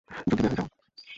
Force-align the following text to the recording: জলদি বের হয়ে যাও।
জলদি 0.09 0.33
বের 0.37 0.45
হয়ে 0.45 0.57
যাও। 0.57 0.67